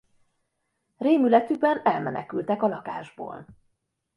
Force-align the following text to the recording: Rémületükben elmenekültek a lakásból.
Rémületükben 0.97 1.81
elmenekültek 1.85 2.63
a 2.63 2.67
lakásból. 2.67 3.45